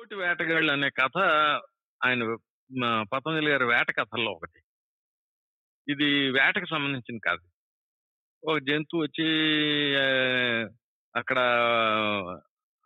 కోటి 0.00 0.14
వేటగాళ్ళు 0.14 0.72
అనే 0.72 0.90
కథ 0.90 1.18
ఆయన 2.06 2.22
పతంజలి 3.12 3.50
గారి 3.50 3.64
వేట 3.64 3.90
కథల్లో 3.98 4.30
ఒకటి. 4.30 4.60
ఇది 5.92 6.30
వేటకు 6.30 6.64
సంబంధించిన 6.64 7.18
కథ. 7.18 7.38
ఒక 8.44 8.58
జంతువు 8.58 9.02
వచ్చి 9.02 9.26
అక్కడ 11.16 11.38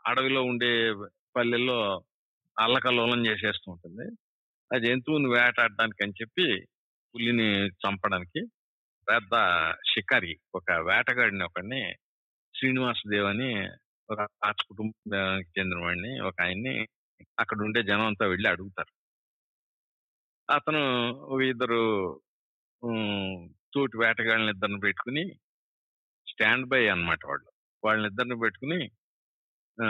అడవిలో 0.07 0.43
ఉండే 0.43 0.93
పల్లెల్లో 1.37 2.05
అల్లకల్లోలం 2.59 3.27
చేసేస్తూ 3.27 3.73
ఉంటుంది. 3.73 4.07
ఆ 4.75 4.79
జంతువుని 4.79 5.29
వేటాడడానికి 5.29 6.05
అని 6.05 6.13
చెప్పి 6.23 6.67
పులిని 7.15 7.49
చంపడానికి 7.67 8.43
పెద్ద 9.09 9.35
షికారి 9.93 10.39
ఒక 10.55 10.73
వేటగాడిని 10.73 11.45
ఒకడిని 11.45 11.95
శ్రీనివాసదేవ్ 12.55 13.27
అని 13.27 13.53
ఒక 14.11 14.21
రాజ 14.21 14.55
కుటుంబానికి 14.69 15.61
చెందిన 15.61 15.79
వాడిని 15.79 16.21
ఒక 16.21 16.35
ఆయన్ని 16.43 16.89
అక్కడ 17.39 17.59
ఉండే 17.63 17.83
జనం 17.83 18.07
అంతా 18.07 18.27
వెళ్ళి 18.27 18.49
అడుగుతారు. 18.49 18.93
అతను 20.49 20.83
ఇద్దరు 21.51 21.81
తోటి 23.73 23.97
వేటగాళ్ళని 23.99 24.51
ఇద్దరిని 24.51 24.81
పెట్టుకుని 24.81 25.25
స్టాండ్ 26.27 26.67
బై 26.67 26.89
అన్నమాట 26.89 27.27
వాళ్ళు. 27.27 27.49
వాళ్ళని 27.83 28.09
ఇద్దరిని 28.09 28.37
పెట్టుకుని 28.41 28.79
ఆ, 29.79 29.87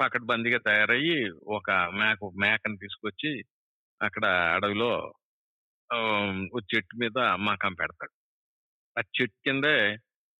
పకడ్బందీగా 0.00 0.58
తయారయ్యి 0.58 1.18
ఒక 1.48 1.70
మేక 1.70 2.18
మేకను 2.40 2.76
తీసుకొచ్చి 2.76 3.30
అక్కడ 4.00 4.24
అడవిలో 4.54 4.90
ఒక 6.52 6.62
చెట్టు 6.72 6.94
మీద 6.96 7.18
మకం 7.40 7.74
పెడతాడు. 7.74 8.14
ఆ 8.96 9.00
చెట్టు 9.16 9.38
కిందే 9.44 9.76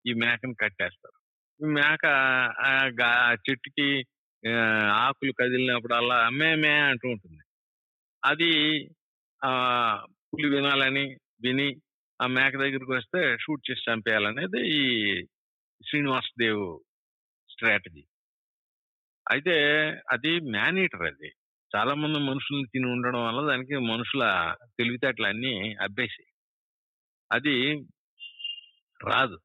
ఈ 0.04 0.12
మేకను 0.14 0.54
కట్టేస్తారు. 0.54 1.16
ఈ 1.60 1.66
మేక 1.72 2.04
ఆ 2.62 3.32
చెట్టుకి 3.50 3.88
ఆకులు 5.02 5.32
కదిలినప్పుడల్లా 5.32 6.16
అమ్మే 6.26 6.54
మే 6.54 6.72
అంటూ 6.80 7.08
ఉంటుంది. 7.08 7.42
అది 8.22 8.50
ఆ 9.42 9.50
పులి 10.30 10.48
వినాలని 10.48 11.04
విని 11.42 11.68
ఆ 12.20 12.26
మేక 12.26 12.54
దగ్గరికి 12.56 12.92
వస్తే 12.92 13.36
షూట్ 13.38 13.70
చేసి 13.70 13.86
చంపేయాలనేది 13.90 14.60
ఈ 14.76 14.82
శ్రీనివాస్ 15.80 16.30
దేవ్ 16.38 16.62
స్ట్రాటజీ. 17.50 18.02
అయితే 19.26 19.56
అది 20.10 20.40
మ్యానీటర్ 20.50 21.02
అది. 21.02 21.30
చాలా 21.76 21.94
మంది 21.94 22.18
మనుషుల్ని 22.18 22.66
తిని 22.72 22.86
ఉండడం 22.86 23.22
వల్ల 23.26 23.40
దానికి 23.50 23.76
మనుషుల 23.92 24.24
తెలివితేటలన్నీ 24.78 25.54
అబ్బేసి 25.80 26.24
అది 27.30 27.56
రాదు. 29.00 29.38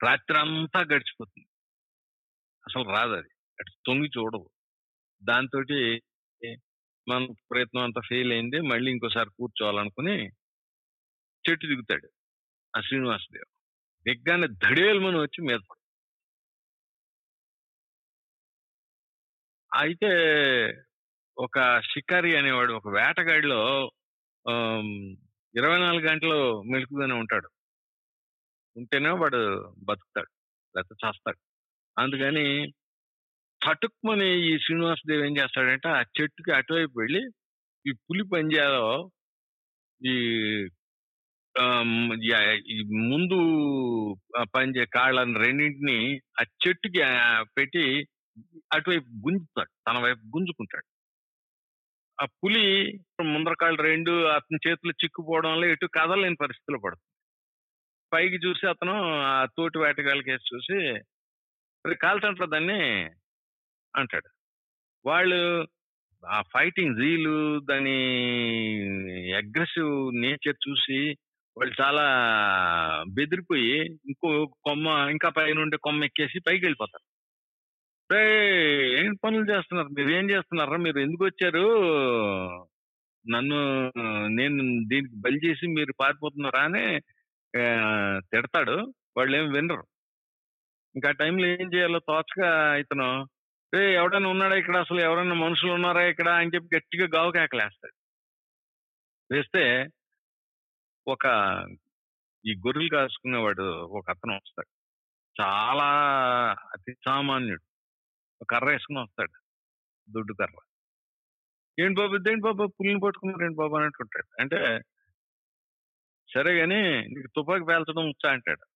రాత్రి 0.00 0.38
అంతా 0.38 0.80
గడిచిపోతుంది. 0.92 1.46
అసలు 2.64 2.84
రాదు 2.94 3.12
అది 3.12 3.30
అటు 3.58 3.72
తొంగి 3.86 4.08
చూడదు. 4.18 4.48
దాంతో 5.22 5.58
మన 7.06 7.20
ప్రయత్నం 7.50 7.82
అంతా 7.82 8.00
ఫెయిల్ 8.08 8.32
అయింది. 8.32 8.58
మళ్ళీ 8.72 8.88
ఇంకోసారి 8.92 9.30
కూర్చోవాలనుకుని 9.38 10.14
చెట్టు 11.44 11.66
దిగుతాడు 11.66 12.08
ఆ 12.74 12.80
శ్రీనివాసదేవ్. 12.80 13.48
దిగ్గానే 14.06 14.46
దడేల్మని 14.64 15.18
వచ్చి 15.20 15.40
మీద 15.48 15.62
అయితే 19.72 20.10
ఒక 21.38 21.58
షికారి 21.90 22.30
అనేవాడు 22.38 22.72
ఒక 22.72 22.88
వేటగాడిలో 22.96 23.60
ఇరవై 25.54 25.78
నాలుగు 25.84 26.04
గంటలు 26.10 26.38
మెలుకుగానే 26.72 27.14
ఉంటాడు. 27.14 27.48
ఉంటేనే 28.76 29.10
వాడు 29.20 29.40
బతుకుతాడు 29.88 30.30
లేకపోతే 30.76 31.06
చేస్తాడు. 31.06 31.40
అందుకని 31.96 32.46
చటుక్కుమని 33.60 34.28
ఈ 34.48 34.52
శ్రీనివాసదేవ్ 34.58 35.22
ఏం 35.26 35.34
చేస్తాడంటే 35.36 35.88
ఆ 35.88 36.00
చెట్టుకి 36.16 36.50
అటువైపు 36.52 36.94
వెళ్ళి 37.00 37.22
ఈ 37.84 37.92
పులి 38.04 38.24
పంజాలో 38.32 38.86
ఈ 40.00 40.14
ముందు 43.12 43.38
పంజే 44.54 44.84
కాళ్ళని 44.86 45.34
రెండింటిని 45.38 45.98
ఆ 46.40 46.42
చెట్టుకి 46.62 47.00
పెట్టి 47.58 47.84
అటువైపు 48.72 49.08
గుంజుతాడు. 49.24 49.70
తన 49.88 49.96
వైపు 49.98 50.22
గుంజుకుంటాడు. 50.34 50.86
ఆ 52.18 52.24
పులి 52.40 52.64
ముందర 53.24 53.54
కాళ్ళు 53.60 53.82
రెండు 53.82 54.12
అతని 54.28 54.58
చేతులు 54.66 54.92
చిక్కుపోవడం 55.02 55.52
వల్ల 55.52 55.64
ఎటు 55.64 55.86
కదలలేని 55.98 56.36
పరిస్థితిలో 56.36 56.78
పడుతుంది. 56.78 57.08
పైకి 58.12 58.38
చూసి 58.46 58.64
అతను 58.66 58.94
ఆ 59.32 59.46
తోటి 59.56 59.78
వేటగాళ్ళకి 59.78 60.30
వేసి 60.30 60.50
చూసి 60.54 60.78
"మరి 61.86 61.94
కాల్చంటారు 61.96 62.50
దాన్ని 62.50 62.78
అంటాడు. 63.94 64.28
వాళ్ళు 65.04 65.38
ఆ 66.22 66.42
ఫైటింగ్ 66.54 66.96
జీలు 66.96 67.32
దాని 67.70 67.96
అగ్రెసివ్ 69.32 69.92
నేచర్ 70.14 70.56
చూసి 70.68 71.00
వాళ్ళు 71.56 71.74
చాలా 71.82 72.04
బెదిరిపోయి 73.08 73.72
ఇంకో 74.06 74.28
కొమ్మ 74.64 74.86
ఇంకా 75.10 75.28
పైన 75.28 75.58
ఉండే 75.58 75.76
కొమ్మ 75.76 76.04
ఎక్కేసి 76.04 76.38
పైకి 76.40 76.64
వెళ్ళిపోతారు. 76.64 77.04
ఏం 79.00 79.14
పనులు 79.24 79.46
చేస్తున్నారు? 79.52 79.88
మీరు 79.88 80.10
ఏం 80.10 80.30
చేస్తున్నారా? 80.30 80.76
మీరు 80.76 80.98
ఎందుకు 80.98 81.24
వచ్చారు? 81.24 81.64
నన్ను 83.24 83.58
నేను 84.28 84.56
దీనికి 84.88 85.14
బలి 85.16 85.40
చేసి 85.46 85.66
మీరు 85.66 85.92
పారిపోతున్నారా 86.00 86.60
అని 86.60 86.84
తిడతాడు. 88.30 88.76
వాళ్ళు 89.16 89.36
ఏం 89.36 89.52
వినరు. 89.52 89.84
ఇంకా 90.94 91.10
టైంలో 91.10 91.46
ఏం 91.46 91.74
చేయాలో 91.74 91.98
తోచగా 91.98 92.76
ఇతను 92.76 93.28
రే 93.74 93.94
ఎవడైనా 93.94 94.28
ఉన్నాడా 94.28 94.56
ఇక్కడ? 94.56 94.76
అసలు 94.76 95.00
ఎవరైనా 95.00 95.34
మనుషులు 95.34 95.72
ఉన్నారా 95.72 96.02
ఇక్కడ? 96.02 96.28
అని 96.28 96.50
చెప్పి 96.54 96.76
గట్టిగా 96.76 97.08
గావు 97.16 97.32
కేకలేస్తాడు. 97.32 97.94
వేస్తే 99.34 99.88
ఒక 101.08 101.26
ఈ 102.46 102.54
గొర్రెలు 102.54 102.88
కాసుకునేవాడు 102.88 103.62
ఒక 103.84 104.10
అతను 104.10 104.34
వస్తాడు. 104.34 104.68
చాలా 105.42 105.84
అతి 106.72 106.94
సామాన్యుడు. 107.04 108.44
కర్ర 108.44 108.66
వేసుకుని 108.66 109.00
వస్తాడు. 109.00 109.40
దుడ్డు 110.12 110.34
కర్ర. 110.34 110.56
ఏంటి 111.80 112.00
బాబు? 112.00 112.14
ఇదేంటి 112.14 112.42
బాబు? 112.42 112.66
పుల్లిని 112.66 113.00
పట్టుకున్నారు 113.00 113.44
ఏంటి 113.44 113.56
బాబు? 113.56 113.76
అన్నట్టు 113.76 114.02
ఉంటాడు. 114.02 114.40
అంటే 114.40 114.80
సరే 116.34 116.58
కానీ 116.58 117.00
నీకు 117.06 117.28
తుపాకి 117.36 117.64
పేల్చడం 117.64 118.06
వచ్చా? 118.08 118.32
అంటాడు. 118.32 118.66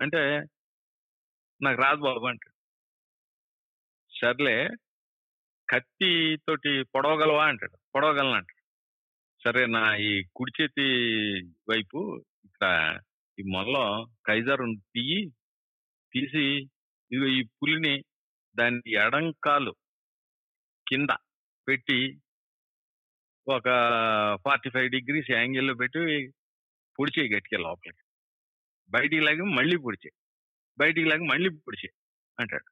అంటే 0.00 0.42
నాకు 1.62 1.82
రాదు 1.82 2.00
బాబు 2.00 2.26
అంటాడు. 2.26 2.54
సర్లే 4.20 4.68
కత్తి 5.70 6.36
తోటి 6.36 6.82
పొడవగలవా 6.82 7.46
అంటాడు. 7.46 7.78
పొడవగలను 7.94 8.32
అంటాడు. 8.32 8.58
సరే 9.44 9.66
నా 9.66 9.96
ఈ 9.96 10.24
కుడి 10.36 10.62
చేతి 10.62 10.82
వైపు 11.68 12.24
ఇక్కడ 12.44 12.98
ఈ 13.38 13.42
మొల్లో 13.42 14.08
కైజారు 14.26 14.64
తీయి 14.94 15.30
తీసి 16.12 16.44
ఇదిగో 17.12 17.26
ఈ 17.26 17.42
పులిని 17.42 18.04
దాని 18.58 18.90
ఎడంకాలు 18.92 19.74
కింద 20.88 21.08
పెట్టి 21.68 22.20
ఒక 23.48 23.64
ఫార్టీ 24.44 24.70
ఫైవ్ 24.70 24.90
డిగ్రీస్ 24.90 25.30
యాంగిల్లో 25.30 25.74
పెట్టి 25.74 26.32
పొడిచేయి 26.98 27.34
గట్టిగా 27.34 27.60
లోపలికి. 27.60 28.04
బయటికి 28.90 29.20
లాగి 29.20 29.42
మళ్ళీ 29.42 29.76
పొడిచేయి 29.76 30.27
బయటికి 30.80 31.08
లాగా 31.08 31.24
మళ్ళీ 31.30 31.48
పొడిచేయి 31.58 31.94
అంటాడు. 32.38 32.68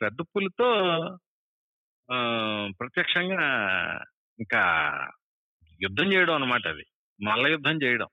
పెద్ద 0.00 0.20
పులితో 0.32 0.68
ఆ, 2.08 2.16
ప్రత్యక్షంగా 2.80 3.44
ఇంకా 4.38 4.60
యుద్ధం 5.80 6.12
చేయడం 6.12 6.34
అనమాట 6.34 6.66
అది. 6.66 6.84
మల్ల 7.20 7.46
యుద్ధం 7.46 7.76
చేయడం. 7.84 8.08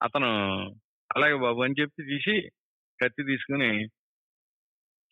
అతను 0.00 0.30
అలాగే 1.10 1.34
బాబు 1.34 1.60
అని 1.62 1.78
చెప్పి 1.80 2.02
తీసి 2.02 2.34
కత్తి 3.00 3.22
తీసుకుని 3.24 3.70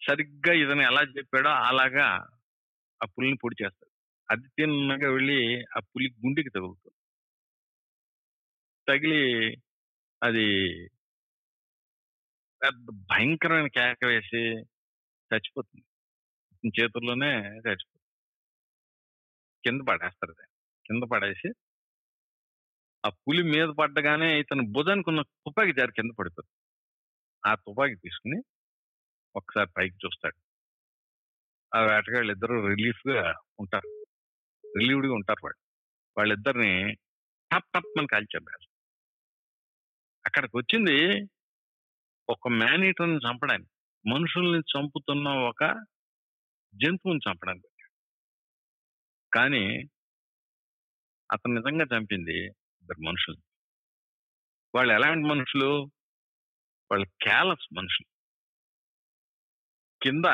సరిగ్గా 0.01 0.53
ఇతను 0.55 0.83
ఎలా 0.83 1.03
చెప్పాడో 1.19 1.51
అలాగా 1.63 2.07
ఆ 3.01 3.07
పులిని 3.07 3.37
పొడి 3.37 3.65
చేస్తాడు. 3.65 3.93
అది 4.29 4.49
తిన్నగా 4.49 5.09
వెళ్ళి 5.11 5.39
ఆ 5.77 5.81
పులి 5.81 6.09
గుండెకి 6.21 6.51
తగులుతుంది. 6.51 6.97
తగిలి 8.89 9.23
అది 10.23 10.47
పెద్ద 12.63 12.87
భయంకరమైన 13.11 13.67
కేక 13.67 14.05
వేసి 14.05 14.43
చచ్చిపోతుంది. 15.31 15.85
చేతుల్లోనే 16.81 17.31
చచ్చిపోతుంది 17.49 17.99
కింద 19.65 19.81
పడేస్తారు 19.89 20.33
దాన్ని. 20.33 20.57
కింద 20.87 21.03
పడేసి 21.13 21.49
ఆ 23.07 23.09
పులి 23.09 23.43
మీద 23.43 23.69
పడ్డగానే 23.69 24.41
ఇతను 24.41 24.63
భుజానికి 24.73 25.11
ఉన్న 25.11 25.23
తుపాకి 25.23 25.73
జారి 25.73 25.93
కింద 25.93 26.11
పడిపోతుంది. 26.19 26.59
ఆ 27.47 27.55
తుపాకి 27.55 27.95
తీసుకుని 27.95 28.43
ఒకసారి 29.37 29.71
పైకి 29.77 29.95
చూస్తాడు. 29.95 30.39
ఆ 31.75 31.81
వేటగాళ్ళు 31.81 32.33
ఇద్దరు 32.33 32.67
రిలీఫ్గా 32.67 33.35
ఉంటారు. 33.61 34.07
రిలీవ్డ్గా 34.79 35.15
ఉంటారు 35.15 35.41
వాళ్ళు. 35.45 35.61
వాళ్ళిద్దరిని 36.19 36.95
టప్ 37.51 37.69
టప్ 37.75 37.99
మన 37.99 38.07
కాల్చేస్తారు 38.07 38.72
అక్కడికి 40.27 40.57
వచ్చింది 40.57 40.97
ఒక 42.29 42.49
మ్యాన్ 42.49 42.85
చంపడానికి. 43.31 43.71
మనుషుల్ని 44.11 44.59
చంపుతున్న 44.59 45.29
ఒక 45.29 45.65
జంతువుని 46.75 47.21
చంపడానికి 47.31 47.69
కానీ 49.35 49.65
అతను 51.33 51.55
నిజంగా 51.55 51.99
చంపింది 51.99 52.47
ఇద్దరు 52.81 53.01
మనుషులు 53.07 53.37
వాళ్ళు 54.75 54.95
ఎలాంటి 54.95 55.29
మనుషులు? 55.29 55.71
వాళ్ళు 56.91 57.07
క్యాలస్ 57.23 57.75
మనుషులు. 57.77 58.09
కింద 60.03 60.25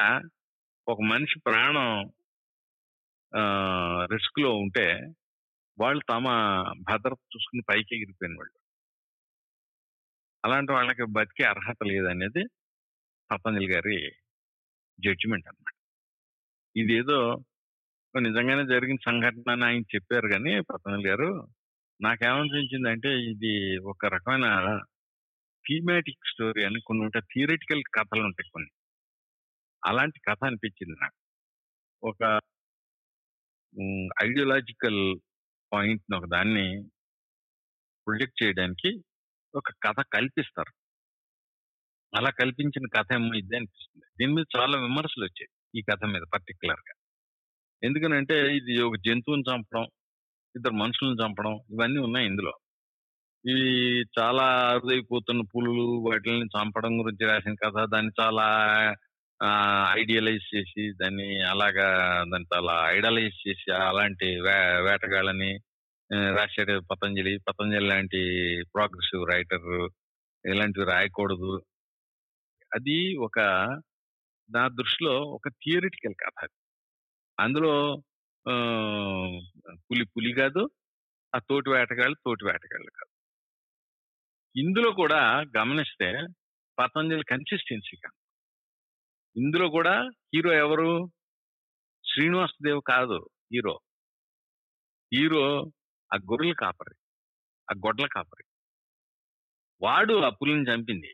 ఒక 0.88 0.98
మనిషి 1.00 1.40
ప్రాణం 1.40 2.12
రిస్క్లో 4.14 4.50
ఉంటే 4.54 4.92
వాళ్ళు 5.78 6.02
తమ 6.10 6.24
భద్రత 6.80 7.18
చూసుకుని 7.36 7.62
పైకి 7.68 7.96
ఎగిరిపోయిన 7.96 8.36
వాళ్ళు. 8.38 8.57
అలాంటి 10.44 10.72
వాళ్ళకి 10.72 11.04
బతికే 11.04 11.44
అర్హత 11.44 11.76
లేదనేది 11.86 12.42
పతంజలి 13.30 13.68
గారి 13.72 13.98
జడ్జిమెంట్ 14.98 15.48
అన్నమాట. 15.48 15.74
ఇదేదో 16.76 17.18
నిజంగానే 18.20 18.64
జరిగిన 18.74 18.96
సంఘటన 19.06 19.50
అని 19.52 19.64
ఆయన 19.64 19.82
చెప్పారు 19.94 20.28
కానీ 20.28 20.60
పతంజలి 20.60 21.08
గారు 21.08 21.28
నాకేమనిపించిందంటే 22.00 23.08
ఇది 23.30 23.52
ఒక 23.78 24.06
రకమైన 24.06 24.46
థీమాటిక్ 25.64 26.28
స్టోరీ 26.32 26.64
అని 26.64 26.80
కొన్ని 26.80 27.04
ఉంటాయి 27.04 27.26
థియరిటికల్ 27.34 27.82
కథలు 27.94 28.22
ఉంటాయి 28.22 28.50
కొన్ని. 28.50 28.70
అలాంటి 29.86 30.20
కథ 30.28 30.38
అనిపించింది 30.44 30.96
నాకు. 31.02 31.18
ఒక 32.02 32.22
ఐడియాలజికల్ 34.24 35.00
పాయింట్ 35.72 36.14
ఒక 36.14 36.26
దాన్ని 36.26 36.66
ప్రొజెక్ట్ 38.06 38.42
చేయడానికి 38.42 38.90
ఒక 39.54 39.70
కథ 39.84 39.98
కల్పిస్తారు. 40.14 40.72
అలా 42.12 42.30
కల్పించిన 42.30 42.86
కథ 42.96 43.08
ఏమో 43.12 43.30
ఇది 43.40 43.56
అనిపిస్తుంది. 43.56 44.06
దీని 44.18 44.32
మీద 44.34 44.46
చాలా 44.56 44.76
విమర్శలు 44.78 45.24
వచ్చాయి 45.24 45.50
ఈ 45.78 45.80
కథ 45.82 46.02
మీద 46.04 46.24
పర్టికులర్గా 46.34 46.94
ఎందుకనంటే 47.82 48.36
ఇది 48.56 48.74
ఒక 48.82 48.96
జంతువుని 49.06 49.44
చంపడం 49.50 49.84
ఇద్దరు 50.54 50.74
మనుషులను 50.74 51.18
చంపడం 51.22 51.54
ఇవన్నీ 51.74 52.00
ఉన్నాయి 52.00 52.26
ఇందులో. 52.26 52.52
ఇవి 53.44 53.66
చాలా 54.18 54.44
అరుదైపోతున్న 54.70 55.42
పులులు 55.52 55.84
వాటిని 56.08 56.46
చంపడం 56.56 56.92
గురించి 57.00 57.24
రాసిన 57.30 57.54
కథ 57.64 57.84
దాన్ని 57.94 58.12
చాలా 58.20 58.46
ఐడియలైజ్ 60.00 60.46
చేసి 60.54 60.84
దాన్ని 60.92 61.28
అలాగా 61.42 61.86
దాన్ని 62.32 62.48
చాలా 62.54 62.74
ఐడలైజ్ 62.90 63.36
చేసి 63.48 63.68
అలాంటి 63.82 64.28
వే 64.46 64.56
వేటగాళ్ళని 64.86 65.50
రాశాడు 66.14 66.80
పతంజలి. 66.90 67.38
పతంజలి 67.38 67.86
లాంటి 67.86 68.20
ప్రోగ్రెసివ్ 68.74 69.26
రైటర్ 69.28 69.90
ఇలాంటివి 70.46 70.86
రాయకూడదు. 70.86 71.62
అది 72.74 73.16
ఒక 73.16 73.38
నా 74.50 74.68
దృష్టిలో 74.68 75.20
ఒక 75.20 75.48
థియరిటికల్ 75.48 76.14
కథ 76.14 76.48
అందులో 77.40 78.02
పులి 79.90 80.04
పులి 80.04 80.32
కాదు 80.32 80.70
ఆ 81.34 81.38
తోటి 81.38 81.70
వేటగాళ్ళు 81.70 82.16
తోటి 82.24 82.44
వేటగాళ్ళు 82.44 82.90
కాదు. 82.90 83.12
ఇందులో 84.58 84.90
కూడా 84.92 85.44
గమనిస్తే 85.58 86.12
పతంజలి 86.78 87.24
కన్సిస్టెన్సీ 87.24 87.96
కాదు 87.96 88.16
ఇందులో 89.40 89.68
కూడా 89.68 90.10
హీరో 90.34 90.52
ఎవరు? 90.52 91.10
శ్రీనివాస్ 92.04 92.64
దేవ్ 92.64 92.82
కాదు 92.88 93.28
హీరో. 93.52 93.80
హీరో 95.14 95.72
ఆ 96.10 96.16
గొర్రెల 96.30 96.52
కాపరి 96.52 96.96
ఆ 97.68 97.74
గొడ్ల 97.86 98.06
కాపరి. 98.06 98.44
వాడు 99.80 100.14
ఆ 100.22 100.28
పులిని 100.28 100.64
చంపింది. 100.70 101.10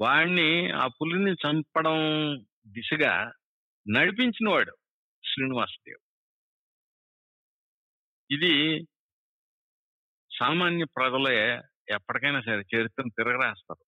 వాడిని 0.00 0.48
ఆ 0.72 0.86
పులిని 0.88 1.32
చంపడం 1.34 1.98
దిశగా 2.68 3.12
నడిపించిన 3.86 4.48
వాడు 4.48 4.74
శ్రీనివాసదేవ్. 5.24 6.02
ఇది 8.30 8.52
సామాన్య 10.30 10.84
ప్రజలే 10.96 11.36
ఎప్పటికైనా 11.88 12.40
సరే 12.40 12.62
చరిత్రను 12.72 13.10
తిరగరాస్తారు. 13.10 13.82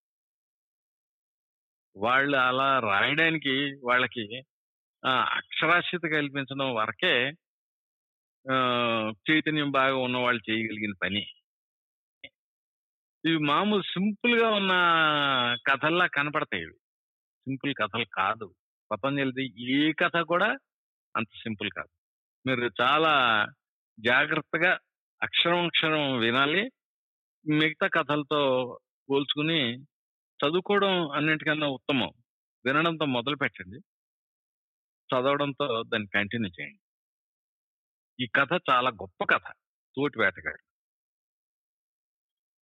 వాళ్ళు 1.96 2.36
అలా 2.38 2.78
రాయడానికి 2.78 3.54
వాళ్ళకి 3.84 4.24
ఆ, 5.02 5.10
అక్షరాస్యత 5.36 6.02
కల్పించడం 6.12 6.74
వరకే 6.74 7.12
చైతన్యం 9.30 9.70
బాగా 9.70 9.96
ఉన్న 9.96 10.16
వాళ్ళు 10.16 10.50
చేయగలిగిన 10.50 10.92
పని. 11.02 11.26
ఇవి 13.24 13.38
మామూలు 13.38 13.82
సింపుల్గా 13.82 14.48
ఉన్న 14.48 14.72
కథల్లా 15.66 16.06
కనపడతాయి 16.06 16.62
ఇవి. 16.62 16.74
సింపుల్ 17.38 17.74
కథలు 17.74 18.04
కాదు. 18.14 18.54
పతంజలిది 18.92 19.72
ఏ 19.72 19.92
కథ 19.92 20.16
కూడా 20.20 20.58
అంత 21.16 21.26
సింపుల్ 21.34 21.70
కాదు. 21.70 21.88
మీరు 22.46 22.70
చాలా 22.82 23.46
జాగ్రత్తగా 24.00 24.78
అక్షరం 25.22 25.66
అక్షరం 25.66 26.18
వినాలి. 26.18 26.70
మిగతా 27.48 27.86
కథలతో 27.86 28.40
పోల్చుకుని 29.10 29.82
చదువుకోవడం 30.38 31.10
అన్నింటికన్నా 31.10 31.66
ఉత్తమం. 31.66 32.12
వినడంతో 32.66 33.04
మొదలు 33.06 33.36
పెట్టండి 33.36 33.76
చదవడంతో 35.14 35.82
దాన్ని 35.82 36.08
కంటిన్యూ 36.14 36.50
చేయండి. 36.60 36.80
ఈ 38.18 38.26
కథ 38.26 38.52
చాలా 38.70 38.90
గొప్ప 38.90 39.24
కథ. 39.24 39.44
తోటి 39.96 40.18
వేటగాడు. 40.18 40.58